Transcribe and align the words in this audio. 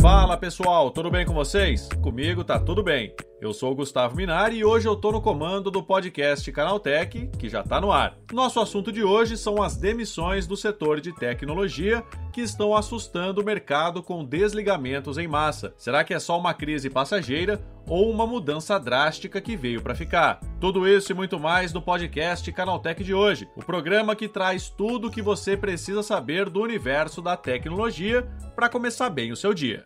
Fala 0.00 0.36
pessoal, 0.36 0.90
tudo 0.90 1.12
bem 1.12 1.24
com 1.24 1.32
vocês? 1.32 1.88
Comigo 2.02 2.42
tá 2.42 2.58
tudo 2.58 2.82
bem. 2.82 3.14
Eu 3.42 3.52
sou 3.52 3.72
o 3.72 3.74
Gustavo 3.74 4.14
Minari 4.14 4.58
e 4.58 4.64
hoje 4.64 4.86
eu 4.86 4.94
tô 4.94 5.10
no 5.10 5.20
comando 5.20 5.68
do 5.68 5.82
podcast 5.82 6.52
Canaltech, 6.52 7.28
que 7.36 7.48
já 7.48 7.60
tá 7.60 7.80
no 7.80 7.90
ar. 7.90 8.16
Nosso 8.32 8.60
assunto 8.60 8.92
de 8.92 9.02
hoje 9.02 9.36
são 9.36 9.60
as 9.60 9.76
demissões 9.76 10.46
do 10.46 10.56
setor 10.56 11.00
de 11.00 11.12
tecnologia 11.12 12.04
que 12.32 12.40
estão 12.40 12.72
assustando 12.72 13.40
o 13.40 13.44
mercado 13.44 14.00
com 14.00 14.24
desligamentos 14.24 15.18
em 15.18 15.26
massa. 15.26 15.74
Será 15.76 16.04
que 16.04 16.14
é 16.14 16.20
só 16.20 16.38
uma 16.38 16.54
crise 16.54 16.88
passageira 16.88 17.60
ou 17.88 18.08
uma 18.12 18.28
mudança 18.28 18.78
drástica 18.78 19.40
que 19.40 19.56
veio 19.56 19.82
para 19.82 19.96
ficar? 19.96 20.38
Tudo 20.60 20.86
isso 20.86 21.10
e 21.10 21.14
muito 21.14 21.36
mais 21.40 21.72
no 21.72 21.82
podcast 21.82 22.50
Canaltech 22.52 23.02
de 23.02 23.12
hoje, 23.12 23.48
o 23.56 23.64
programa 23.64 24.14
que 24.14 24.28
traz 24.28 24.70
tudo 24.70 25.08
o 25.08 25.10
que 25.10 25.20
você 25.20 25.56
precisa 25.56 26.04
saber 26.04 26.48
do 26.48 26.62
universo 26.62 27.20
da 27.20 27.36
tecnologia 27.36 28.22
para 28.54 28.68
começar 28.68 29.10
bem 29.10 29.32
o 29.32 29.36
seu 29.36 29.52
dia. 29.52 29.82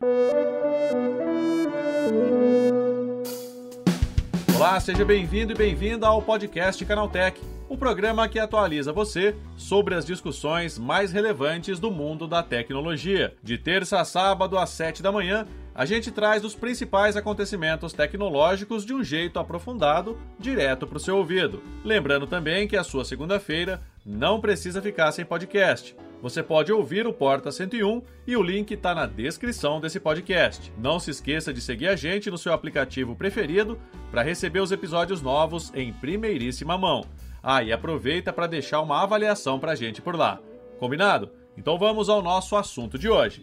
Olá, 4.66 4.80
seja 4.80 5.05
bem-vindo 5.05 5.52
e 5.52 5.56
bem-vinda 5.56 6.09
ao 6.09 6.20
podcast 6.20 6.84
Canaltech 6.84 7.41
o 7.69 7.79
programa 7.79 8.29
que 8.29 8.37
atualiza 8.37 8.93
você 8.93 9.33
sobre 9.57 9.95
as 9.95 10.05
discussões 10.05 10.77
mais 10.77 11.12
relevantes 11.12 11.79
do 11.79 11.88
mundo 11.88 12.27
da 12.27 12.43
tecnologia. 12.43 13.33
De 13.45 13.57
terça 13.57 14.01
a 14.01 14.05
sábado 14.05 14.59
às 14.59 14.71
7 14.71 15.05
da 15.05 15.12
manhã, 15.12 15.47
a 15.73 15.84
gente 15.87 16.10
traz 16.10 16.45
os 16.45 16.57
principais 16.57 17.16
acontecimentos 17.16 17.93
tecnológicos 17.93 18.84
de 18.84 18.93
um 18.93 19.05
jeito 19.05 19.38
aprofundado, 19.38 20.19
direto 20.37 20.85
para 20.85 20.96
o 20.96 21.01
seu 21.01 21.16
ouvido. 21.16 21.62
Lembrando 21.85 22.27
também 22.27 22.66
que 22.66 22.77
a 22.77 22.83
sua 22.83 23.05
segunda-feira 23.05 23.80
não 24.05 24.41
precisa 24.41 24.83
ficar 24.83 25.12
sem 25.12 25.24
podcast. 25.24 25.95
Você 26.23 26.43
pode 26.43 26.73
ouvir 26.73 27.06
o 27.06 27.12
Porta 27.12 27.52
101 27.52 28.02
e 28.27 28.37
o 28.37 28.43
link 28.43 28.73
está 28.73 28.95
na 28.95 29.07
descrição 29.07 29.80
desse 29.80 30.01
podcast. 30.01 30.73
Não 30.79 30.99
se 30.99 31.10
esqueça 31.10 31.52
de 31.52 31.60
seguir 31.60 31.88
a 31.88 31.96
gente 31.96 32.30
no 32.30 32.38
seu 32.38 32.52
aplicativo 32.52 33.15
preferido 33.15 33.79
para 34.10 34.23
receber 34.23 34.60
os 34.60 34.73
episódios 34.73 35.21
novos 35.21 35.71
em 35.74 35.93
primeiríssima 35.93 36.79
mão. 36.79 37.05
Ah, 37.43 37.63
e 37.63 37.71
aproveita 37.71 38.32
para 38.32 38.46
deixar 38.46 38.80
uma 38.80 39.02
avaliação 39.02 39.60
para 39.60 39.73
a 39.73 39.74
gente 39.77 40.01
por 40.01 40.16
lá. 40.16 40.40
Combinado? 40.79 41.30
Então 41.57 41.79
vamos 41.79 42.09
ao 42.09 42.23
nosso 42.23 42.57
assunto 42.57 42.99
de 42.99 43.09
hoje. 43.09 43.43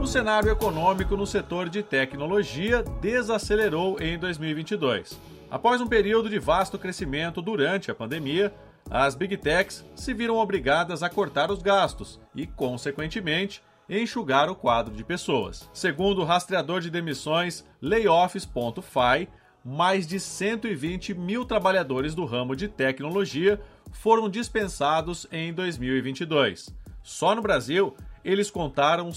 O 0.00 0.06
cenário 0.06 0.50
econômico 0.50 1.16
no 1.16 1.26
setor 1.26 1.68
de 1.68 1.82
tecnologia 1.82 2.82
desacelerou 3.00 4.00
em 4.00 4.16
2022. 4.18 5.35
Após 5.56 5.80
um 5.80 5.86
período 5.86 6.28
de 6.28 6.38
vasto 6.38 6.78
crescimento 6.78 7.40
durante 7.40 7.90
a 7.90 7.94
pandemia, 7.94 8.52
as 8.90 9.14
Big 9.14 9.38
Techs 9.38 9.86
se 9.94 10.12
viram 10.12 10.36
obrigadas 10.36 11.02
a 11.02 11.08
cortar 11.08 11.50
os 11.50 11.62
gastos 11.62 12.20
e, 12.34 12.46
consequentemente, 12.46 13.62
enxugar 13.88 14.50
o 14.50 14.54
quadro 14.54 14.94
de 14.94 15.02
pessoas. 15.02 15.66
Segundo 15.72 16.20
o 16.20 16.24
rastreador 16.26 16.82
de 16.82 16.90
demissões 16.90 17.64
Layoffs.fi, 17.80 19.30
mais 19.64 20.06
de 20.06 20.20
120 20.20 21.14
mil 21.14 21.46
trabalhadores 21.46 22.14
do 22.14 22.26
ramo 22.26 22.54
de 22.54 22.68
tecnologia 22.68 23.58
foram 23.92 24.28
dispensados 24.28 25.26
em 25.32 25.54
2022. 25.54 26.68
Só 27.02 27.34
no 27.34 27.40
Brasil, 27.40 27.96
eles 28.22 28.50
contaram 28.50 29.10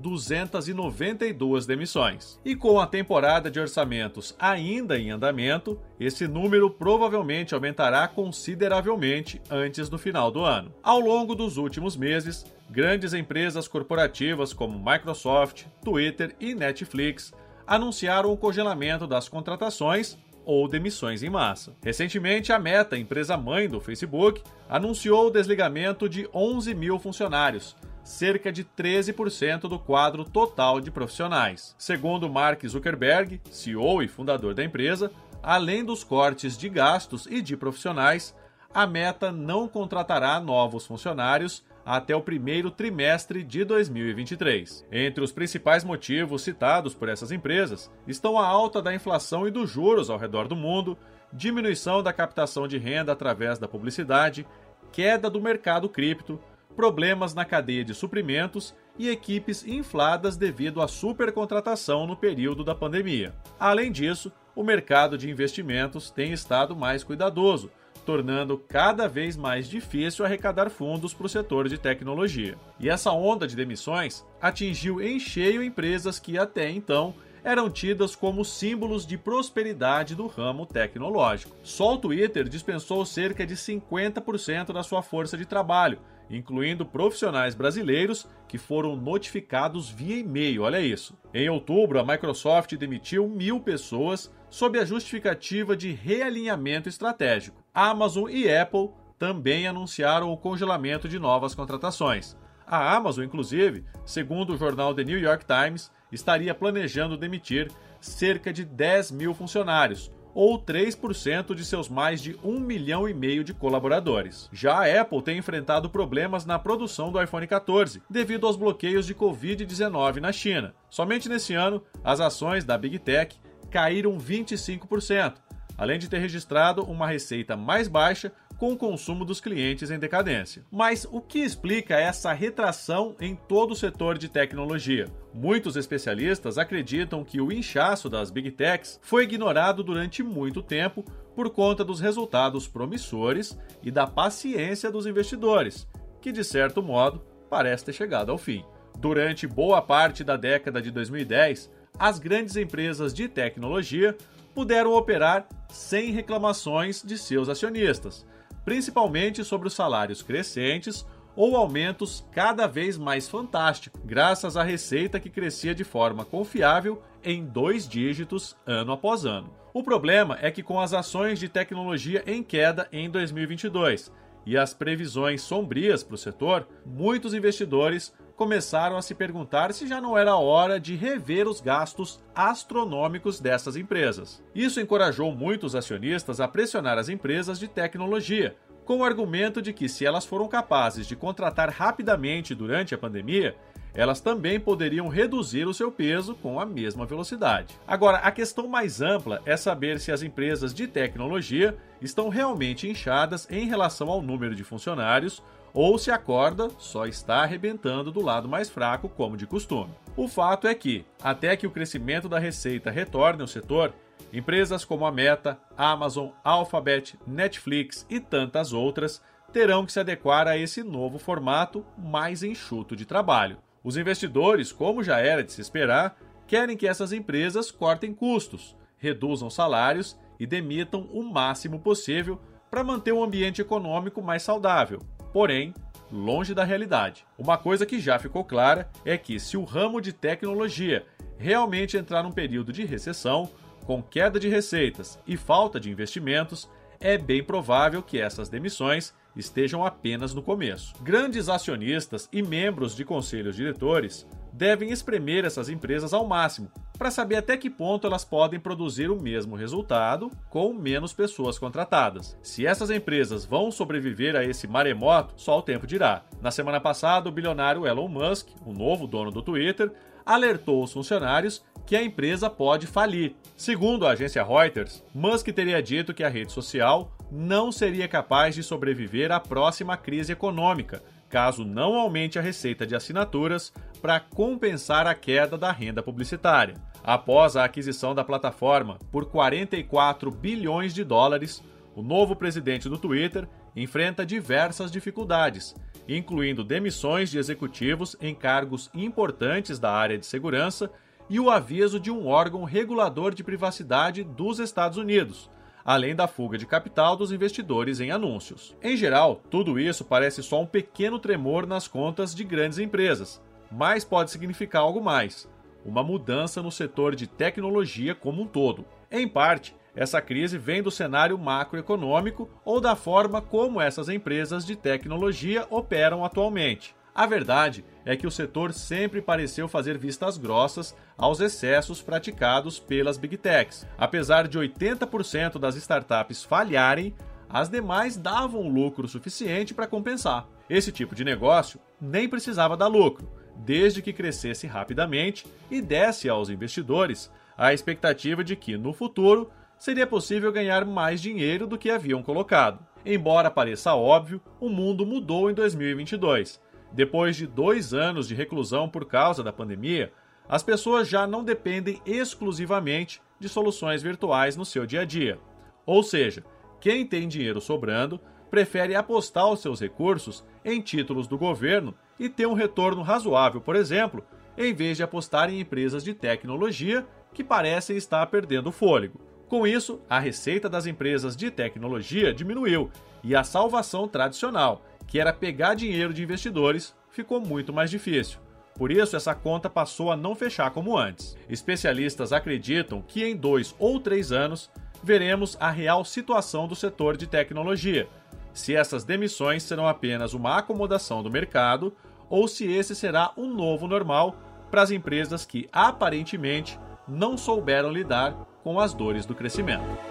7.292 0.00 1.66
demissões. 1.66 2.40
E 2.44 2.56
com 2.56 2.80
a 2.80 2.86
temporada 2.86 3.50
de 3.50 3.60
orçamentos 3.60 4.34
ainda 4.38 4.98
em 4.98 5.10
andamento, 5.10 5.78
esse 5.98 6.26
número 6.26 6.70
provavelmente 6.70 7.54
aumentará 7.54 8.08
consideravelmente 8.08 9.40
antes 9.50 9.88
do 9.88 9.98
final 9.98 10.30
do 10.30 10.44
ano. 10.44 10.72
Ao 10.82 11.00
longo 11.00 11.34
dos 11.34 11.56
últimos 11.56 11.96
meses, 11.96 12.44
grandes 12.70 13.12
empresas 13.12 13.68
corporativas 13.68 14.52
como 14.52 14.78
Microsoft, 14.78 15.64
Twitter 15.84 16.34
e 16.40 16.54
Netflix 16.54 17.32
anunciaram 17.66 18.32
o 18.32 18.36
congelamento 18.36 19.06
das 19.06 19.28
contratações 19.28 20.16
ou 20.44 20.66
demissões 20.66 21.22
em 21.22 21.30
massa. 21.30 21.76
Recentemente, 21.82 22.52
a 22.52 22.58
Meta, 22.58 22.98
empresa 22.98 23.36
mãe 23.36 23.68
do 23.68 23.80
Facebook, 23.80 24.42
anunciou 24.68 25.28
o 25.28 25.30
desligamento 25.30 26.08
de 26.08 26.28
11 26.34 26.74
mil 26.74 26.98
funcionários, 26.98 27.76
cerca 28.10 28.50
de 28.50 28.64
13% 28.64 29.62
do 29.62 29.78
quadro 29.78 30.24
total 30.24 30.80
de 30.80 30.90
profissionais. 30.90 31.74
Segundo 31.78 32.28
Mark 32.28 32.66
Zuckerberg, 32.66 33.40
CEO 33.50 34.02
e 34.02 34.08
fundador 34.08 34.52
da 34.52 34.64
empresa, 34.64 35.12
além 35.42 35.84
dos 35.84 36.02
cortes 36.02 36.58
de 36.58 36.68
gastos 36.68 37.26
e 37.26 37.40
de 37.40 37.56
profissionais, 37.56 38.34
a 38.74 38.86
Meta 38.86 39.30
não 39.30 39.68
contratará 39.68 40.40
novos 40.40 40.86
funcionários 40.86 41.64
até 41.86 42.14
o 42.14 42.20
primeiro 42.20 42.70
trimestre 42.70 43.42
de 43.42 43.64
2023. 43.64 44.86
Entre 44.90 45.22
os 45.24 45.32
principais 45.32 45.84
motivos 45.84 46.42
citados 46.42 46.94
por 46.94 47.08
essas 47.08 47.30
empresas 47.30 47.90
estão 48.06 48.38
a 48.38 48.46
alta 48.46 48.82
da 48.82 48.94
inflação 48.94 49.46
e 49.46 49.50
dos 49.50 49.70
juros 49.70 50.10
ao 50.10 50.18
redor 50.18 50.46
do 50.46 50.56
mundo, 50.56 50.98
diminuição 51.32 52.02
da 52.02 52.12
captação 52.12 52.66
de 52.66 52.76
renda 52.76 53.12
através 53.12 53.58
da 53.58 53.68
publicidade, 53.68 54.46
queda 54.92 55.30
do 55.30 55.40
mercado 55.40 55.88
cripto, 55.88 56.40
problemas 56.80 57.34
na 57.34 57.44
cadeia 57.44 57.84
de 57.84 57.92
suprimentos 57.92 58.74
e 58.98 59.10
equipes 59.10 59.66
infladas 59.66 60.34
devido 60.34 60.80
à 60.80 60.88
supercontratação 60.88 62.06
no 62.06 62.16
período 62.16 62.64
da 62.64 62.74
pandemia. 62.74 63.34
Além 63.58 63.92
disso, 63.92 64.32
o 64.56 64.64
mercado 64.64 65.18
de 65.18 65.28
investimentos 65.28 66.10
tem 66.10 66.32
estado 66.32 66.74
mais 66.74 67.04
cuidadoso, 67.04 67.70
tornando 68.06 68.56
cada 68.56 69.06
vez 69.06 69.36
mais 69.36 69.68
difícil 69.68 70.24
arrecadar 70.24 70.70
fundos 70.70 71.12
para 71.12 71.26
o 71.26 71.28
setor 71.28 71.68
de 71.68 71.76
tecnologia. 71.76 72.56
E 72.78 72.88
essa 72.88 73.12
onda 73.12 73.46
de 73.46 73.54
demissões 73.54 74.24
atingiu 74.40 75.02
em 75.02 75.20
cheio 75.20 75.62
empresas 75.62 76.18
que 76.18 76.38
até 76.38 76.70
então 76.70 77.14
eram 77.42 77.70
tidas 77.70 78.14
como 78.14 78.44
símbolos 78.44 79.06
de 79.06 79.16
prosperidade 79.16 80.14
do 80.14 80.26
ramo 80.26 80.66
tecnológico. 80.66 81.56
Só 81.62 81.94
o 81.94 81.98
Twitter 81.98 82.48
dispensou 82.48 83.04
cerca 83.04 83.46
de 83.46 83.54
50% 83.54 84.72
da 84.72 84.82
sua 84.82 85.02
força 85.02 85.36
de 85.36 85.46
trabalho, 85.46 85.98
incluindo 86.28 86.86
profissionais 86.86 87.54
brasileiros 87.54 88.26
que 88.46 88.58
foram 88.58 88.96
notificados 88.96 89.88
via 89.88 90.18
e-mail. 90.18 90.62
Olha 90.62 90.80
isso. 90.80 91.18
Em 91.34 91.48
outubro, 91.48 91.98
a 91.98 92.04
Microsoft 92.04 92.74
demitiu 92.76 93.28
mil 93.28 93.60
pessoas 93.60 94.30
sob 94.48 94.78
a 94.78 94.84
justificativa 94.84 95.76
de 95.76 95.92
realinhamento 95.92 96.88
estratégico. 96.88 97.62
Amazon 97.72 98.28
e 98.28 98.52
Apple 98.52 98.90
também 99.18 99.66
anunciaram 99.66 100.32
o 100.32 100.36
congelamento 100.36 101.08
de 101.08 101.18
novas 101.18 101.54
contratações. 101.54 102.36
A 102.70 102.94
Amazon, 102.94 103.24
inclusive, 103.24 103.84
segundo 104.06 104.54
o 104.54 104.56
jornal 104.56 104.94
The 104.94 105.02
New 105.02 105.18
York 105.18 105.44
Times, 105.44 105.90
estaria 106.12 106.54
planejando 106.54 107.16
demitir 107.16 107.68
cerca 108.00 108.52
de 108.52 108.64
10 108.64 109.10
mil 109.10 109.34
funcionários, 109.34 110.08
ou 110.32 110.56
3% 110.56 111.52
de 111.52 111.64
seus 111.64 111.88
mais 111.88 112.22
de 112.22 112.38
1 112.44 112.60
milhão 112.60 113.08
e 113.08 113.12
meio 113.12 113.42
de 113.42 113.52
colaboradores. 113.52 114.48
Já 114.52 114.84
a 114.84 115.00
Apple 115.00 115.20
tem 115.20 115.36
enfrentado 115.36 115.90
problemas 115.90 116.46
na 116.46 116.60
produção 116.60 117.10
do 117.10 117.20
iPhone 117.20 117.44
14, 117.44 118.04
devido 118.08 118.46
aos 118.46 118.54
bloqueios 118.54 119.04
de 119.04 119.16
Covid-19 119.16 120.20
na 120.20 120.30
China. 120.30 120.72
Somente 120.88 121.28
nesse 121.28 121.54
ano, 121.54 121.82
as 122.04 122.20
ações 122.20 122.64
da 122.64 122.78
Big 122.78 123.00
Tech 123.00 123.36
caíram 123.68 124.16
25%, 124.16 125.34
além 125.76 125.98
de 125.98 126.08
ter 126.08 126.18
registrado 126.18 126.84
uma 126.84 127.08
receita 127.08 127.56
mais 127.56 127.88
baixa 127.88 128.30
com 128.60 128.74
o 128.74 128.76
consumo 128.76 129.24
dos 129.24 129.40
clientes 129.40 129.90
em 129.90 129.98
decadência. 129.98 130.62
Mas 130.70 131.08
o 131.10 131.18
que 131.18 131.38
explica 131.38 131.98
essa 131.98 132.30
retração 132.34 133.16
em 133.18 133.34
todo 133.34 133.70
o 133.70 133.74
setor 133.74 134.18
de 134.18 134.28
tecnologia? 134.28 135.08
Muitos 135.32 135.76
especialistas 135.76 136.58
acreditam 136.58 137.24
que 137.24 137.40
o 137.40 137.50
inchaço 137.50 138.10
das 138.10 138.30
Big 138.30 138.50
Techs 138.50 139.00
foi 139.02 139.24
ignorado 139.24 139.82
durante 139.82 140.22
muito 140.22 140.62
tempo 140.62 141.02
por 141.34 141.48
conta 141.48 141.82
dos 141.82 142.00
resultados 142.00 142.68
promissores 142.68 143.58
e 143.82 143.90
da 143.90 144.06
paciência 144.06 144.90
dos 144.90 145.06
investidores, 145.06 145.88
que 146.20 146.30
de 146.30 146.44
certo 146.44 146.82
modo 146.82 147.22
parece 147.48 147.86
ter 147.86 147.94
chegado 147.94 148.30
ao 148.30 148.36
fim. 148.36 148.62
Durante 148.98 149.46
boa 149.46 149.80
parte 149.80 150.22
da 150.22 150.36
década 150.36 150.82
de 150.82 150.90
2010, 150.90 151.70
as 151.98 152.18
grandes 152.18 152.56
empresas 152.56 153.14
de 153.14 153.26
tecnologia 153.26 154.14
puderam 154.54 154.92
operar 154.92 155.48
sem 155.70 156.10
reclamações 156.10 157.02
de 157.02 157.16
seus 157.16 157.48
acionistas, 157.48 158.26
principalmente 158.64 159.44
sobre 159.44 159.68
os 159.68 159.74
salários 159.74 160.22
crescentes 160.22 161.06
ou 161.36 161.56
aumentos 161.56 162.26
cada 162.32 162.66
vez 162.66 162.98
mais 162.98 163.28
fantásticos, 163.28 164.00
graças 164.04 164.56
à 164.56 164.62
receita 164.62 165.20
que 165.20 165.30
crescia 165.30 165.74
de 165.74 165.84
forma 165.84 166.24
confiável 166.24 167.02
em 167.22 167.44
dois 167.44 167.88
dígitos 167.88 168.56
ano 168.66 168.92
após 168.92 169.24
ano. 169.24 169.54
O 169.72 169.82
problema 169.82 170.36
é 170.40 170.50
que, 170.50 170.62
com 170.62 170.80
as 170.80 170.92
ações 170.92 171.38
de 171.38 171.48
tecnologia 171.48 172.24
em 172.26 172.42
queda 172.42 172.88
em 172.92 173.08
2022 173.08 174.12
e 174.44 174.56
as 174.56 174.74
previsões 174.74 175.42
sombrias 175.42 176.02
para 176.02 176.14
o 176.14 176.18
setor, 176.18 176.66
muitos 176.84 177.34
investidores 177.34 178.12
começaram 178.40 178.96
a 178.96 179.02
se 179.02 179.14
perguntar 179.14 179.70
se 179.74 179.86
já 179.86 180.00
não 180.00 180.16
era 180.16 180.34
hora 180.34 180.80
de 180.80 180.96
rever 180.96 181.46
os 181.46 181.60
gastos 181.60 182.18
astronômicos 182.34 183.38
dessas 183.38 183.76
empresas. 183.76 184.42
Isso 184.54 184.80
encorajou 184.80 185.30
muitos 185.30 185.74
acionistas 185.74 186.40
a 186.40 186.48
pressionar 186.48 186.96
as 186.96 187.10
empresas 187.10 187.58
de 187.58 187.68
tecnologia, 187.68 188.56
com 188.86 189.00
o 189.00 189.04
argumento 189.04 189.60
de 189.60 189.74
que 189.74 189.90
se 189.90 190.06
elas 190.06 190.24
foram 190.24 190.48
capazes 190.48 191.06
de 191.06 191.14
contratar 191.14 191.68
rapidamente 191.68 192.54
durante 192.54 192.94
a 192.94 192.98
pandemia, 192.98 193.54
elas 193.92 194.22
também 194.22 194.58
poderiam 194.58 195.08
reduzir 195.08 195.66
o 195.66 195.74
seu 195.74 195.92
peso 195.92 196.34
com 196.34 196.58
a 196.58 196.64
mesma 196.64 197.04
velocidade. 197.04 197.78
Agora, 197.86 198.18
a 198.18 198.30
questão 198.30 198.66
mais 198.66 199.02
ampla 199.02 199.42
é 199.44 199.54
saber 199.54 200.00
se 200.00 200.12
as 200.12 200.22
empresas 200.22 200.72
de 200.72 200.86
tecnologia 200.86 201.76
estão 202.00 202.30
realmente 202.30 202.88
inchadas 202.88 203.46
em 203.50 203.68
relação 203.68 204.08
ao 204.08 204.22
número 204.22 204.54
de 204.54 204.64
funcionários 204.64 205.42
ou 205.72 205.98
se 205.98 206.10
a 206.10 206.18
corda 206.18 206.68
só 206.78 207.06
está 207.06 207.42
arrebentando 207.42 208.10
do 208.10 208.20
lado 208.20 208.48
mais 208.48 208.68
fraco, 208.68 209.08
como 209.08 209.36
de 209.36 209.46
costume. 209.46 209.92
O 210.16 210.28
fato 210.28 210.66
é 210.66 210.74
que, 210.74 211.04
até 211.22 211.56
que 211.56 211.66
o 211.66 211.70
crescimento 211.70 212.28
da 212.28 212.38
receita 212.38 212.90
retorne 212.90 213.42
ao 213.42 213.46
setor, 213.46 213.92
empresas 214.32 214.84
como 214.84 215.06
a 215.06 215.12
Meta, 215.12 215.58
Amazon, 215.76 216.30
Alphabet, 216.44 217.18
Netflix 217.26 218.06
e 218.08 218.20
tantas 218.20 218.72
outras 218.72 219.22
terão 219.52 219.84
que 219.84 219.92
se 219.92 220.00
adequar 220.00 220.46
a 220.46 220.56
esse 220.56 220.82
novo 220.82 221.18
formato 221.18 221.84
mais 221.98 222.42
enxuto 222.42 222.94
de 222.94 223.04
trabalho. 223.04 223.58
Os 223.82 223.96
investidores, 223.96 224.72
como 224.72 225.02
já 225.02 225.18
era 225.18 225.42
de 225.42 225.52
se 225.52 225.60
esperar, 225.60 226.16
querem 226.46 226.76
que 226.76 226.86
essas 226.86 227.12
empresas 227.12 227.70
cortem 227.70 228.12
custos, 228.12 228.76
reduzam 228.98 229.48
salários 229.48 230.18
e 230.38 230.46
demitam 230.46 231.08
o 231.12 231.22
máximo 231.22 231.80
possível 231.80 232.40
para 232.70 232.84
manter 232.84 233.12
um 233.12 233.22
ambiente 233.22 233.60
econômico 233.60 234.22
mais 234.22 234.42
saudável, 234.42 235.00
porém 235.32 235.74
longe 236.10 236.54
da 236.54 236.64
realidade. 236.64 237.24
Uma 237.38 237.56
coisa 237.56 237.86
que 237.86 238.00
já 238.00 238.18
ficou 238.18 238.44
clara 238.44 238.90
é 239.04 239.16
que 239.16 239.38
se 239.38 239.56
o 239.56 239.64
ramo 239.64 240.00
de 240.00 240.12
tecnologia 240.12 241.06
realmente 241.38 241.96
entrar 241.96 242.22
num 242.22 242.32
período 242.32 242.72
de 242.72 242.84
recessão, 242.84 243.48
com 243.84 244.02
queda 244.02 244.38
de 244.38 244.48
receitas 244.48 245.18
e 245.26 245.36
falta 245.36 245.80
de 245.80 245.90
investimentos, 245.90 246.68
é 247.00 247.16
bem 247.16 247.42
provável 247.42 248.02
que 248.02 248.20
essas 248.20 248.48
demissões 248.48 249.14
estejam 249.36 249.84
apenas 249.84 250.34
no 250.34 250.42
começo. 250.42 250.94
Grandes 251.02 251.48
acionistas 251.48 252.28
e 252.32 252.42
membros 252.42 252.94
de 252.94 253.04
conselhos 253.04 253.56
diretores 253.56 254.26
devem 254.52 254.90
espremer 254.90 255.44
essas 255.44 255.68
empresas 255.68 256.12
ao 256.12 256.26
máximo 256.26 256.70
para 256.98 257.10
saber 257.10 257.36
até 257.36 257.56
que 257.56 257.70
ponto 257.70 258.06
elas 258.06 258.26
podem 258.26 258.60
produzir 258.60 259.10
o 259.10 259.20
mesmo 259.20 259.56
resultado 259.56 260.30
com 260.50 260.72
menos 260.74 261.14
pessoas 261.14 261.58
contratadas. 261.58 262.36
Se 262.42 262.66
essas 262.66 262.90
empresas 262.90 263.46
vão 263.46 263.70
sobreviver 263.70 264.36
a 264.36 264.44
esse 264.44 264.66
maremoto, 264.66 265.32
só 265.36 265.58
o 265.58 265.62
tempo 265.62 265.86
dirá. 265.86 266.24
Na 266.42 266.50
semana 266.50 266.78
passada, 266.78 267.28
o 267.28 267.32
bilionário 267.32 267.86
Elon 267.86 268.08
Musk, 268.08 268.48
o 268.66 268.74
novo 268.74 269.06
dono 269.06 269.30
do 269.30 269.40
Twitter, 269.40 269.90
alertou 270.26 270.82
os 270.84 270.92
funcionários 270.92 271.64
que 271.86 271.96
a 271.96 272.02
empresa 272.02 272.50
pode 272.50 272.86
falir. 272.86 273.34
Segundo 273.56 274.06
a 274.06 274.10
agência 274.10 274.44
Reuters, 274.44 275.02
Musk 275.14 275.48
teria 275.48 275.82
dito 275.82 276.12
que 276.12 276.22
a 276.22 276.28
rede 276.28 276.52
social 276.52 277.10
não 277.30 277.70
seria 277.70 278.08
capaz 278.08 278.54
de 278.54 278.62
sobreviver 278.62 279.30
à 279.30 279.38
próxima 279.38 279.96
crise 279.96 280.32
econômica, 280.32 281.02
caso 281.28 281.64
não 281.64 281.94
aumente 281.94 282.38
a 282.38 282.42
receita 282.42 282.86
de 282.86 282.94
assinaturas 282.94 283.72
para 284.02 284.18
compensar 284.18 285.06
a 285.06 285.14
queda 285.14 285.56
da 285.56 285.70
renda 285.70 286.02
publicitária. 286.02 286.74
Após 287.04 287.56
a 287.56 287.64
aquisição 287.64 288.14
da 288.14 288.24
plataforma 288.24 288.98
por 289.12 289.26
44 289.26 290.30
bilhões 290.30 290.92
de 290.92 291.04
dólares, 291.04 291.62
o 291.94 292.02
novo 292.02 292.34
presidente 292.34 292.88
do 292.88 292.98
Twitter 292.98 293.48
enfrenta 293.76 294.26
diversas 294.26 294.90
dificuldades, 294.90 295.74
incluindo 296.08 296.64
demissões 296.64 297.30
de 297.30 297.38
executivos 297.38 298.16
em 298.20 298.34
cargos 298.34 298.90
importantes 298.92 299.78
da 299.78 299.92
área 299.92 300.18
de 300.18 300.26
segurança 300.26 300.90
e 301.28 301.38
o 301.38 301.48
aviso 301.48 302.00
de 302.00 302.10
um 302.10 302.26
órgão 302.26 302.64
regulador 302.64 303.32
de 303.32 303.44
privacidade 303.44 304.24
dos 304.24 304.58
Estados 304.58 304.98
Unidos, 304.98 305.48
além 305.84 306.14
da 306.14 306.26
fuga 306.26 306.58
de 306.58 306.66
capital 306.66 307.16
dos 307.16 307.32
investidores 307.32 308.00
em 308.00 308.10
anúncios. 308.10 308.76
Em 308.82 308.96
geral, 308.96 309.40
tudo 309.50 309.78
isso 309.78 310.04
parece 310.04 310.42
só 310.42 310.60
um 310.60 310.66
pequeno 310.66 311.18
tremor 311.18 311.66
nas 311.66 311.88
contas 311.88 312.34
de 312.34 312.44
grandes 312.44 312.78
empresas, 312.78 313.42
mas 313.70 314.04
pode 314.04 314.30
significar 314.30 314.82
algo 314.82 315.02
mais: 315.02 315.48
uma 315.84 316.02
mudança 316.02 316.62
no 316.62 316.70
setor 316.70 317.14
de 317.14 317.26
tecnologia 317.26 318.14
como 318.14 318.42
um 318.42 318.46
todo. 318.46 318.84
Em 319.10 319.26
parte, 319.26 319.74
essa 319.94 320.20
crise 320.20 320.56
vem 320.56 320.82
do 320.82 320.90
cenário 320.90 321.36
macroeconômico 321.36 322.48
ou 322.64 322.80
da 322.80 322.94
forma 322.94 323.42
como 323.42 323.80
essas 323.80 324.08
empresas 324.08 324.64
de 324.64 324.76
tecnologia 324.76 325.66
operam 325.68 326.24
atualmente. 326.24 326.94
A 327.20 327.26
verdade 327.26 327.84
é 328.02 328.16
que 328.16 328.26
o 328.26 328.30
setor 328.30 328.72
sempre 328.72 329.20
pareceu 329.20 329.68
fazer 329.68 329.98
vistas 329.98 330.38
grossas 330.38 330.96
aos 331.18 331.38
excessos 331.38 332.00
praticados 332.00 332.78
pelas 332.78 333.18
Big 333.18 333.36
Techs. 333.36 333.86
Apesar 333.98 334.48
de 334.48 334.58
80% 334.58 335.58
das 335.58 335.76
startups 335.76 336.42
falharem, 336.42 337.14
as 337.46 337.68
demais 337.68 338.16
davam 338.16 338.66
lucro 338.70 339.06
suficiente 339.06 339.74
para 339.74 339.86
compensar. 339.86 340.48
Esse 340.66 340.90
tipo 340.90 341.14
de 341.14 341.22
negócio 341.22 341.78
nem 342.00 342.26
precisava 342.26 342.74
dar 342.74 342.86
lucro, 342.86 343.28
desde 343.54 344.00
que 344.00 344.14
crescesse 344.14 344.66
rapidamente 344.66 345.46
e 345.70 345.82
desse 345.82 346.26
aos 346.26 346.48
investidores 346.48 347.30
a 347.54 347.74
expectativa 347.74 348.42
de 348.42 348.56
que, 348.56 348.78
no 348.78 348.94
futuro, 348.94 349.50
seria 349.78 350.06
possível 350.06 350.50
ganhar 350.50 350.86
mais 350.86 351.20
dinheiro 351.20 351.66
do 351.66 351.76
que 351.76 351.90
haviam 351.90 352.22
colocado. 352.22 352.78
Embora 353.04 353.50
pareça 353.50 353.94
óbvio, 353.94 354.40
o 354.58 354.70
mundo 354.70 355.04
mudou 355.04 355.50
em 355.50 355.54
2022 355.54 356.69
depois 356.92 357.36
de 357.36 357.46
dois 357.46 357.94
anos 357.94 358.26
de 358.26 358.34
reclusão 358.34 358.88
por 358.88 359.04
causa 359.04 359.42
da 359.42 359.52
pandemia, 359.52 360.12
as 360.48 360.62
pessoas 360.62 361.08
já 361.08 361.26
não 361.26 361.44
dependem 361.44 362.00
exclusivamente 362.04 363.22
de 363.38 363.48
soluções 363.48 364.02
virtuais 364.02 364.56
no 364.56 364.64
seu 364.64 364.84
dia 364.84 365.02
a 365.02 365.04
dia. 365.04 365.38
Ou 365.86 366.02
seja, 366.02 366.44
quem 366.80 367.06
tem 367.06 367.28
dinheiro 367.28 367.60
sobrando 367.60 368.20
prefere 368.50 368.94
apostar 368.94 369.48
os 369.48 369.60
seus 369.60 369.80
recursos 369.80 370.44
em 370.64 370.80
títulos 370.80 371.28
do 371.28 371.38
governo 371.38 371.94
e 372.18 372.28
ter 372.28 372.46
um 372.46 372.54
retorno 372.54 373.02
razoável, 373.02 373.60
por 373.60 373.76
exemplo, 373.76 374.24
em 374.58 374.74
vez 374.74 374.96
de 374.96 375.02
apostar 375.02 375.48
em 375.48 375.60
empresas 375.60 376.02
de 376.02 376.12
tecnologia 376.12 377.06
que 377.32 377.44
parecem 377.44 377.96
estar 377.96 378.26
perdendo 378.26 378.72
fôlego. 378.72 379.20
Com 379.48 379.66
isso, 379.66 380.00
a 380.08 380.18
receita 380.18 380.68
das 380.68 380.86
empresas 380.86 381.36
de 381.36 381.50
tecnologia 381.50 382.32
diminuiu 382.32 382.90
e 383.22 383.34
a 383.34 383.44
salvação 383.44 384.06
tradicional, 384.06 384.84
que 385.10 385.18
era 385.18 385.32
pegar 385.32 385.74
dinheiro 385.74 386.14
de 386.14 386.22
investidores, 386.22 386.94
ficou 387.10 387.40
muito 387.40 387.72
mais 387.72 387.90
difícil. 387.90 388.38
Por 388.76 388.92
isso, 388.92 389.16
essa 389.16 389.34
conta 389.34 389.68
passou 389.68 390.10
a 390.10 390.16
não 390.16 390.36
fechar 390.36 390.70
como 390.70 390.96
antes. 390.96 391.36
Especialistas 391.48 392.32
acreditam 392.32 393.02
que 393.02 393.24
em 393.24 393.36
dois 393.36 393.74
ou 393.78 394.00
três 394.00 394.30
anos 394.30 394.70
veremos 395.02 395.56
a 395.60 395.68
real 395.68 396.04
situação 396.04 396.68
do 396.68 396.76
setor 396.76 397.16
de 397.16 397.26
tecnologia, 397.26 398.08
se 398.52 398.74
essas 398.74 399.04
demissões 399.04 399.64
serão 399.64 399.86
apenas 399.86 400.32
uma 400.32 400.58
acomodação 400.58 401.22
do 401.22 401.30
mercado 401.30 401.92
ou 402.28 402.46
se 402.46 402.70
esse 402.70 402.94
será 402.94 403.32
um 403.36 403.52
novo 403.52 403.88
normal 403.88 404.36
para 404.70 404.82
as 404.82 404.92
empresas 404.92 405.44
que 405.44 405.68
aparentemente 405.72 406.78
não 407.08 407.36
souberam 407.36 407.90
lidar 407.90 408.32
com 408.62 408.78
as 408.78 408.94
dores 408.94 409.26
do 409.26 409.34
crescimento. 409.34 410.09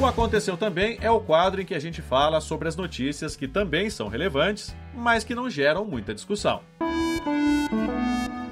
O 0.00 0.04
Aconteceu 0.06 0.56
Também 0.56 0.98
é 1.00 1.10
o 1.10 1.20
quadro 1.20 1.62
em 1.62 1.64
que 1.64 1.74
a 1.74 1.78
gente 1.78 2.02
fala 2.02 2.40
sobre 2.40 2.66
as 2.66 2.74
notícias 2.74 3.36
que 3.36 3.46
também 3.46 3.88
são 3.88 4.08
relevantes, 4.08 4.74
mas 4.92 5.22
que 5.22 5.36
não 5.36 5.48
geram 5.48 5.84
muita 5.84 6.12
discussão. 6.12 6.62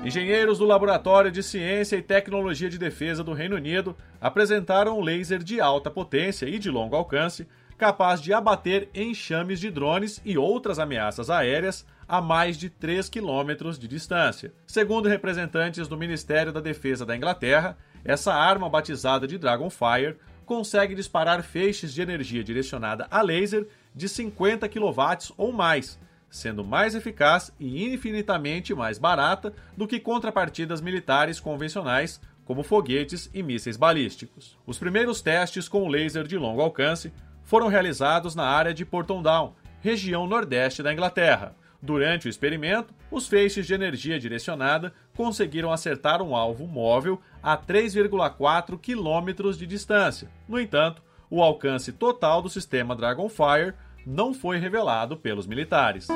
Engenheiros 0.05 0.59
do 0.59 0.65
Laboratório 0.65 1.33
de 1.33 1.43
Ciência 1.43 1.97
e 1.97 2.03
Tecnologia 2.03 2.71
de 2.71 2.79
Defesa 2.79 3.25
do 3.25 3.33
Reino 3.33 3.57
Unido 3.57 3.97
apresentaram 4.21 4.99
um 4.99 5.03
laser 5.03 5.43
de 5.43 5.61
alta 5.61 5.91
potência 5.91 6.47
e 6.47 6.59
de 6.59 6.71
longo 6.71 6.95
alcance 6.95 7.47
capaz 7.77 8.21
de 8.21 8.33
abater 8.33 8.89
enxames 8.95 9.59
de 9.59 9.69
drones 9.69 10.21
e 10.25 10.39
outras 10.39 10.79
ameaças 10.79 11.29
aéreas 11.29 11.85
a 12.07 12.21
mais 12.21 12.57
de 12.57 12.71
3 12.71 13.09
quilômetros 13.09 13.79
de 13.79 13.89
distância. 13.89 14.53
Segundo 14.67 15.09
representantes 15.09 15.89
do 15.89 15.97
Ministério 15.97 16.53
da 16.53 16.61
Defesa 16.61 17.05
da 17.05 17.17
Inglaterra, 17.17 17.77
essa 18.05 18.33
arma 18.33 18.69
batizada 18.69 19.27
de 19.27 19.39
Dragonfire 19.39 20.17
consegue 20.53 20.95
disparar 20.95 21.43
feixes 21.43 21.95
de 21.95 22.03
energia 22.03 22.45
direcionada 22.45 23.07
a 23.11 23.23
laser 23.23 23.67
de 23.95 24.07
50 24.07 24.69
kW 24.69 25.33
ou 25.39 25.51
mais, 25.51 25.99
sendo 26.29 26.63
mais 26.63 26.95
eficaz 26.95 27.51
e 27.59 27.91
infinitamente 27.91 28.75
mais 28.75 28.99
barata 28.99 29.55
do 29.75 29.89
que 29.89 29.99
contrapartidas 29.99 30.83
militares 30.83 31.41
convencionais 31.41 32.21
como 32.45 32.63
foguetes 32.63 33.31
e 33.33 33.43
mísseis 33.43 33.79
balísticos. 33.79 34.59
Os 34.67 34.79
primeiros 34.79 35.23
testes 35.23 35.71
com 35.71 35.89
laser 35.89 36.27
de 36.27 36.37
longo 36.37 36.61
alcance 36.61 37.11
foram 37.43 37.69
realizados 37.69 38.35
na 38.35 38.45
área 38.45 38.75
de 38.75 38.85
Porton 38.85 39.23
Down, 39.23 39.55
região 39.81 40.27
nordeste 40.27 40.83
da 40.83 40.93
Inglaterra. 40.93 41.57
Durante 41.83 42.29
o 42.29 42.31
experimento, 42.31 42.95
os 43.11 43.27
feixes 43.27 43.67
de 43.67 43.75
energia 43.75 44.17
direcionada 44.19 44.93
conseguiram 45.17 45.73
acertar 45.73 46.23
um 46.23 46.37
alvo 46.37 46.65
móvel 46.65 47.21
a 47.43 47.57
3,4 47.59 48.79
quilômetros 48.79 49.59
de 49.59 49.67
distância. 49.67 50.31
No 50.49 50.61
entanto, 50.61 51.03
O 51.35 51.43
alcance 51.43 51.91
total 51.93 52.43
do 52.43 52.51
sistema 52.51 52.95
Dragonfire 52.95 53.73
não 54.05 54.35
foi 54.35 54.59
revelado 54.59 55.17
pelos 55.17 55.47
militares. 55.47 56.07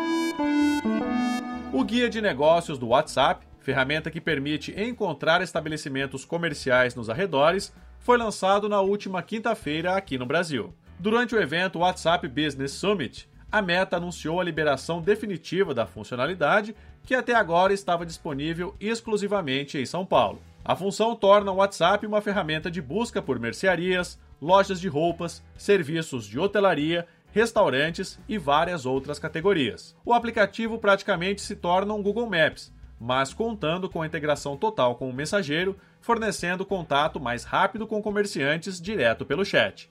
O 1.72 1.82
guia 1.82 2.10
de 2.10 2.20
negócios 2.20 2.78
do 2.78 2.88
WhatsApp, 2.88 3.46
ferramenta 3.58 4.10
que 4.10 4.20
permite 4.20 4.78
encontrar 4.78 5.40
estabelecimentos 5.40 6.26
comerciais 6.26 6.94
nos 6.94 7.08
arredores, 7.08 7.72
foi 7.98 8.18
lançado 8.18 8.68
na 8.68 8.82
última 8.82 9.22
quinta-feira 9.22 9.96
aqui 9.96 10.18
no 10.18 10.26
Brasil. 10.26 10.74
Durante 10.98 11.34
o 11.34 11.40
evento 11.40 11.78
WhatsApp 11.78 12.28
Business 12.28 12.72
Summit, 12.72 13.26
a 13.50 13.62
Meta 13.62 13.96
anunciou 13.96 14.40
a 14.40 14.44
liberação 14.44 15.00
definitiva 15.00 15.72
da 15.72 15.86
funcionalidade, 15.86 16.74
que 17.02 17.14
até 17.14 17.34
agora 17.34 17.72
estava 17.72 18.04
disponível 18.04 18.74
exclusivamente 18.80 19.78
em 19.78 19.86
São 19.86 20.04
Paulo. 20.04 20.40
A 20.64 20.74
função 20.74 21.14
torna 21.14 21.52
o 21.52 21.56
WhatsApp 21.56 22.04
uma 22.06 22.20
ferramenta 22.20 22.70
de 22.70 22.82
busca 22.82 23.22
por 23.22 23.38
mercearias, 23.38 24.18
lojas 24.42 24.80
de 24.80 24.88
roupas, 24.88 25.42
serviços 25.56 26.26
de 26.26 26.38
hotelaria, 26.38 27.06
restaurantes 27.32 28.18
e 28.28 28.36
várias 28.36 28.84
outras 28.84 29.18
categorias. 29.18 29.94
O 30.04 30.12
aplicativo 30.12 30.78
praticamente 30.78 31.40
se 31.40 31.54
torna 31.54 31.94
um 31.94 32.02
Google 32.02 32.28
Maps, 32.28 32.72
mas 32.98 33.32
contando 33.32 33.88
com 33.88 34.02
a 34.02 34.06
integração 34.06 34.56
total 34.56 34.96
com 34.96 35.08
o 35.08 35.12
mensageiro, 35.12 35.76
fornecendo 36.00 36.64
contato 36.64 37.20
mais 37.20 37.44
rápido 37.44 37.86
com 37.86 38.02
comerciantes 38.02 38.80
direto 38.80 39.24
pelo 39.24 39.44
chat. 39.44 39.86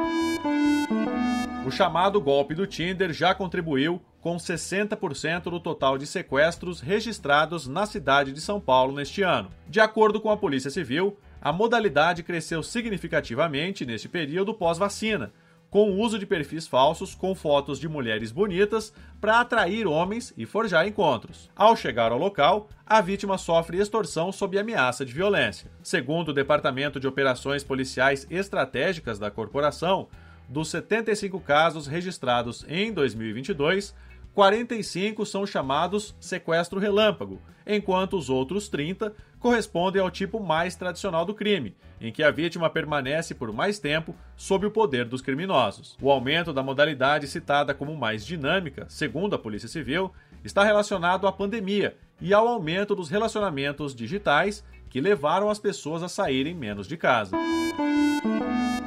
O 1.66 1.72
chamado 1.72 2.22
golpe 2.22 2.54
do 2.54 2.68
Tinder 2.68 3.12
já 3.12 3.34
contribuiu 3.34 4.00
com 4.22 4.38
60% 4.38 5.46
do 5.46 5.60
total 5.60 5.98
de 5.98 6.06
sequestros 6.06 6.80
registrados 6.80 7.66
na 7.66 7.88
cidade 7.88 8.32
de 8.32 8.40
São 8.40 8.62
Paulo 8.62 8.94
neste 8.94 9.24
ano. 9.24 9.50
De 9.68 9.80
acordo 9.80 10.22
com 10.22 10.30
a 10.30 10.38
Polícia 10.38 10.70
Civil, 10.70 11.18
a 11.42 11.52
modalidade 11.52 12.22
cresceu 12.22 12.62
significativamente 12.62 13.84
neste 13.84 14.08
período 14.08 14.54
pós-vacina, 14.54 15.34
com 15.68 15.90
o 15.90 16.00
uso 16.00 16.20
de 16.20 16.26
perfis 16.28 16.68
falsos 16.68 17.16
com 17.16 17.34
fotos 17.34 17.80
de 17.80 17.90
mulheres 17.90 18.32
bonitas 18.32 18.94
para 19.20 19.40
atrair 19.40 19.88
homens 19.88 20.32
e 20.38 20.46
forjar 20.46 20.88
encontros. 20.88 21.50
Ao 21.56 21.76
chegar 21.76 22.12
ao 22.12 22.20
local, 22.20 22.70
a 22.86 23.02
vítima 23.02 23.40
sofre 23.40 23.80
extorsão 23.80 24.32
sob 24.32 24.56
ameaça 24.60 25.04
de 25.04 25.12
violência. 25.12 25.72
Segundo 25.82 26.30
o 26.30 26.34
Departamento 26.34 27.00
de 27.00 27.08
Operações 27.08 27.64
Policiais 27.64 28.28
Estratégicas 28.30 29.18
da 29.18 29.32
corporação, 29.32 30.08
dos 30.48 30.70
75 30.70 31.40
casos 31.40 31.88
registrados 31.88 32.66
em 32.68 32.94
2022, 32.94 33.94
45 34.34 35.26
são 35.26 35.48
chamados 35.48 36.14
sequestro 36.20 36.80
relâmpago, 36.80 37.42
enquanto 37.66 38.18
os 38.18 38.30
outros 38.30 38.68
30 38.68 39.14
correspondem 39.40 40.02
ao 40.02 40.12
tipo 40.12 40.40
mais 40.40 40.76
tradicional 40.76 41.24
do 41.24 41.34
crime, 41.34 41.76
em 42.02 42.12
que 42.12 42.22
a 42.22 42.32
vítima 42.32 42.70
permanece 42.70 43.34
por 43.34 43.54
mais 43.54 43.80
tempo 43.80 44.14
sob 44.36 44.66
o 44.66 44.72
poder 44.72 45.06
dos 45.06 45.22
criminosos. 45.22 45.96
O 46.02 46.12
aumento 46.12 46.52
da 46.52 46.62
modalidade 46.62 47.28
citada 47.28 47.74
como 47.74 47.96
mais 47.96 48.26
dinâmica, 48.26 48.86
segundo 48.90 49.36
a 49.36 49.40
Polícia 49.40 49.70
Civil, 49.70 50.12
está 50.44 50.64
relacionado 50.64 51.28
à 51.28 51.32
pandemia 51.32 51.96
e 52.20 52.34
ao 52.34 52.48
aumento 52.48 52.94
dos 52.94 53.10
relacionamentos 53.10 53.96
digitais 53.96 54.64
que 54.90 55.00
levaram 55.00 55.50
as 55.50 55.60
pessoas 55.60 56.04
a 56.04 56.10
saírem 56.10 56.54
menos 56.54 56.88
de 56.88 56.98
casa. 56.98 57.38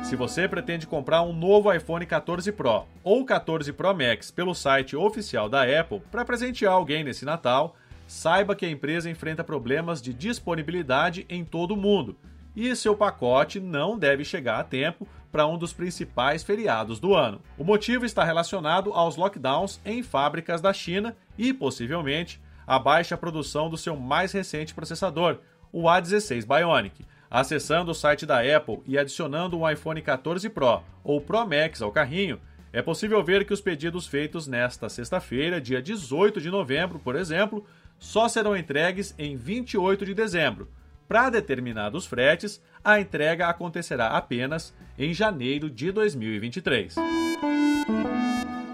Se 0.09 0.17
você 0.17 0.49
pretende 0.49 0.87
comprar 0.87 1.21
um 1.21 1.35
novo 1.35 1.71
iPhone 1.71 2.07
14 2.07 2.51
Pro 2.53 2.87
ou 3.05 3.27
14 3.27 3.71
Pro 3.75 3.95
Max 3.95 4.31
pelo 4.31 4.55
site 4.55 4.97
oficial 4.97 5.51
da 5.51 5.65
Apple 5.65 6.01
para 6.11 6.25
presentear 6.25 6.73
alguém 6.73 7.05
nesse 7.05 7.27
Natal, 7.27 7.77
saiba 8.07 8.57
que 8.57 8.65
a 8.65 8.71
empresa 8.71 9.11
enfrenta 9.11 9.45
problemas 9.45 10.01
de 10.01 10.15
disponibilidade 10.15 11.27
em 11.29 11.45
todo 11.45 11.73
o 11.73 11.77
mundo 11.77 12.17
e 12.57 12.75
seu 12.75 12.97
pacote 12.97 13.61
não 13.61 13.99
deve 13.99 14.25
chegar 14.25 14.59
a 14.59 14.65
tempo 14.65 15.07
para 15.31 15.47
um 15.47 15.59
dos 15.59 15.75
principais 15.75 16.43
feriados 16.43 16.99
do 16.99 17.15
ano. 17.15 17.43
O 17.59 17.63
motivo 17.63 18.07
está 18.07 18.25
relacionado 18.25 18.95
aos 18.95 19.17
lockdowns 19.17 19.79
em 19.85 20.03
fábricas 20.03 20.63
da 20.63 20.73
China 20.73 21.15
e, 21.37 21.53
possivelmente, 21.53 22.41
a 22.67 22.79
baixa 22.79 23.15
produção 23.15 23.69
do 23.69 23.77
seu 23.77 23.95
mais 23.95 24.33
recente 24.33 24.73
processador, 24.73 25.41
o 25.71 25.83
A16 25.83 26.47
Bionic 26.47 27.05
Acessando 27.31 27.91
o 27.91 27.95
site 27.95 28.25
da 28.25 28.41
Apple 28.41 28.81
e 28.87 28.97
adicionando 28.97 29.59
um 29.59 29.69
iPhone 29.69 30.01
14 30.01 30.49
Pro 30.49 30.83
ou 31.05 31.21
Pro 31.21 31.47
Max 31.47 31.83
ao 31.83 31.93
carrinho, 31.93 32.41
é 32.73 32.81
possível 32.81 33.23
ver 33.23 33.45
que 33.45 33.53
os 33.53 33.61
pedidos 33.61 34.07
feitos 34.07 34.47
nesta 34.47 34.89
sexta-feira, 34.89 35.61
dia 35.61 35.83
18 35.83 36.41
de 36.41 36.51
novembro, 36.51 36.99
por 36.99 37.17
exemplo, 37.17 37.67
só 37.99 38.29
serão 38.29 38.57
entregues 38.57 39.15
em 39.19 39.37
28 39.37 40.07
de 40.07 40.15
dezembro. 40.15 40.71
Para 41.07 41.31
determinados 41.31 42.07
fretes, 42.07 42.63
a 42.83 43.01
entrega 43.01 43.49
acontecerá 43.49 44.09
apenas 44.09 44.75
em 44.99 45.13
janeiro 45.13 45.69
de 45.69 45.91
2023. 45.93 46.95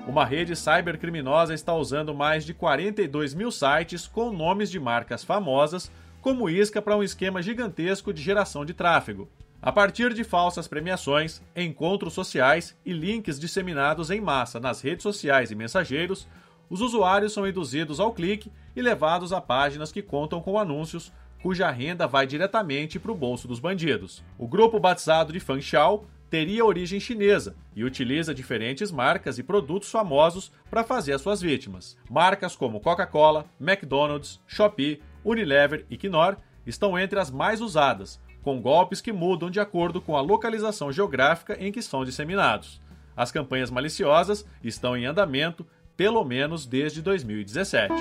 Uma 0.07 0.25
rede 0.25 0.55
cybercriminosa 0.55 1.55
está 1.55 1.75
usando 1.75 2.15
mais 2.15 2.45
de 2.45 2.55
42 2.55 3.35
mil 3.35 3.51
sites 3.51 4.07
com 4.07 4.31
nomes 4.33 4.71
de 4.71 4.79
marcas 4.79 5.25
famosas 5.25 5.91
como 6.25 6.49
isca 6.49 6.81
para 6.81 6.97
um 6.97 7.03
esquema 7.03 7.43
gigantesco 7.43 8.11
de 8.11 8.23
geração 8.23 8.65
de 8.65 8.73
tráfego. 8.73 9.29
A 9.61 9.71
partir 9.71 10.15
de 10.15 10.25
falsas 10.25 10.67
premiações, 10.67 11.43
encontros 11.55 12.15
sociais 12.15 12.75
e 12.83 12.95
links 12.95 13.39
disseminados 13.39 14.11
em 14.11 14.23
massa 14.23 14.59
nas 14.59 14.81
redes 14.81 15.03
sociais 15.03 15.51
e 15.51 15.55
mensageiros, 15.55 16.27
os 16.71 16.81
usuários 16.81 17.35
são 17.35 17.47
induzidos 17.47 18.01
ao 18.01 18.15
clique 18.15 18.51
e 18.75 18.81
levados 18.81 19.35
a 19.35 19.41
páginas 19.43 19.93
que 19.93 20.01
contam 20.01 20.41
com 20.41 20.59
anúncios 20.59 21.13
cuja 21.43 21.71
renda 21.71 22.07
vai 22.07 22.27
diretamente 22.27 22.99
para 22.99 23.13
o 23.13 23.15
bolso 23.15 23.47
dos 23.47 23.61
bandidos. 23.61 24.25
O 24.39 24.49
grupo 24.49 24.81
batizado 24.81 25.31
de 25.31 25.41
Fanxiao 25.41 26.07
teria 26.31 26.65
origem 26.65 26.99
chinesa 26.99 27.55
e 27.77 27.85
utiliza 27.85 28.35
diferentes 28.35 28.91
marcas 28.91 29.39
e 29.39 29.43
produtos 29.43 29.91
famosos 29.91 30.51
para 30.71 30.85
fazer 30.85 31.13
as 31.13 31.21
suas 31.21 31.43
vítimas. 31.43 31.99
Marcas 32.09 32.57
como 32.57 32.81
Coca-Cola, 32.81 33.45
McDonald's, 33.61 34.41
Shopee, 34.47 35.03
Unilever 35.25 35.87
e 35.89 35.97
Knorr 35.97 36.37
estão 36.67 36.99
entre 36.99 37.19
as 37.19 37.31
mais 37.31 37.61
usadas, 37.61 38.21
com 38.43 38.61
golpes 38.61 39.01
que 39.01 39.13
mudam 39.13 39.51
de 39.51 39.59
acordo 39.59 40.01
com 40.01 40.17
a 40.17 40.21
localização 40.21 40.93
geográfica 40.93 41.57
em 41.59 41.73
que 41.73 41.83
são 41.83 42.05
disseminados. 42.05 42.81
As 43.17 43.33
campanhas 43.33 43.71
maliciosas 43.71 44.45
estão 44.63 44.97
em 44.97 45.07
andamento 45.07 45.67
pelo 45.97 46.25
menos 46.25 46.67
desde 46.67 47.01
2017. 47.01 47.95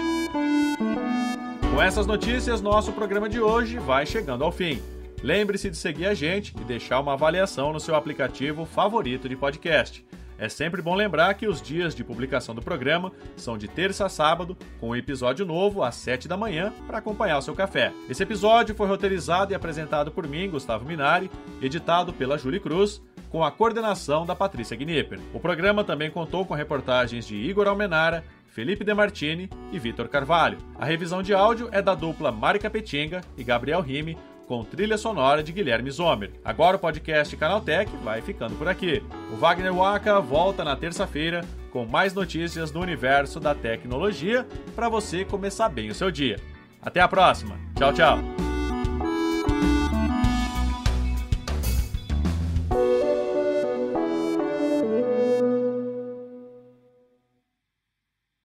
Com 1.74 1.82
essas 1.82 2.06
notícias, 2.06 2.62
nosso 2.62 2.92
programa 2.92 3.30
de 3.30 3.40
hoje 3.40 3.80
vai 3.80 4.06
chegando 4.06 4.44
ao 4.44 4.52
fim. 4.52 4.82
Lembre-se 5.24 5.70
de 5.70 5.78
seguir 5.78 6.06
a 6.06 6.14
gente 6.14 6.54
e 6.60 6.64
deixar 6.64 7.00
uma 7.00 7.14
avaliação 7.14 7.72
no 7.72 7.80
seu 7.80 7.96
aplicativo 7.96 8.66
favorito 8.66 9.30
de 9.30 9.36
podcast. 9.36 10.06
É 10.44 10.50
sempre 10.50 10.82
bom 10.82 10.94
lembrar 10.94 11.36
que 11.36 11.48
os 11.48 11.62
dias 11.62 11.96
de 11.96 12.04
publicação 12.04 12.54
do 12.54 12.62
programa 12.62 13.14
são 13.38 13.58
de 13.58 13.66
terça 13.66 14.08
a 14.08 14.10
sábado, 14.10 14.58
com 14.78 14.90
um 14.90 14.96
episódio 14.96 15.46
novo 15.46 15.82
às 15.82 15.96
7 15.96 16.28
da 16.28 16.36
manhã 16.36 16.74
para 16.86 16.98
acompanhar 16.98 17.38
o 17.38 17.42
seu 17.42 17.56
café. 17.56 17.94
Esse 18.10 18.24
episódio 18.24 18.76
foi 18.76 18.86
roteirizado 18.86 19.54
e 19.54 19.56
apresentado 19.56 20.12
por 20.12 20.28
mim, 20.28 20.50
Gustavo 20.50 20.84
Minari, 20.84 21.32
editado 21.62 22.12
pela 22.12 22.38
Julie 22.38 22.60
Cruz, 22.60 23.02
com 23.30 23.42
a 23.42 23.52
coordenação 23.54 24.26
da 24.26 24.36
Patrícia 24.36 24.76
Gnipper. 24.76 25.18
O 25.34 25.40
programa 25.40 25.82
também 25.82 26.12
contou 26.12 26.46
com 26.46 26.54
reportagens 26.54 27.26
de 27.26 27.38
Igor 27.38 27.66
Almenara, 27.66 28.26
Felipe 28.46 28.84
Demartini 28.84 29.50
e 29.72 29.80
Vitor 29.80 30.10
Carvalho. 30.10 30.58
A 30.78 30.84
revisão 30.84 31.24
de 31.24 31.34
áudio 31.34 31.70
é 31.72 31.82
da 31.82 31.96
dupla 31.96 32.34
Mari 32.34 32.60
Capetinga 32.60 33.22
e 33.38 33.46
Gabriel 33.46 33.80
Rime, 33.80 34.18
com 34.48 34.64
trilha 34.64 34.98
sonora 34.98 35.44
de 35.44 35.52
Guilherme 35.52 35.90
Zomer. 35.92 36.32
Agora 36.44 36.78
o 36.78 36.80
podcast 36.80 37.36
Canaltech 37.36 37.92
vai 38.04 38.22
ficando 38.22 38.56
por 38.56 38.68
aqui. 38.68 39.04
O 39.32 39.36
Wagner 39.36 39.74
Waka 39.74 40.20
volta 40.20 40.64
na 40.64 40.76
terça-feira 40.76 41.46
com 41.72 41.86
mais 41.86 42.14
notícias 42.14 42.70
do 42.70 42.80
universo 42.80 43.40
da 43.40 43.56
tecnologia 43.56 44.46
para 44.76 44.90
você 44.90 45.26
começar 45.26 45.70
bem 45.70 45.90
o 45.90 45.96
seu 45.96 46.12
dia. 46.12 46.40
Até 46.82 47.02
a 47.02 47.08
próxima. 47.08 47.58
Tchau, 47.76 47.94
tchau. 47.94 48.43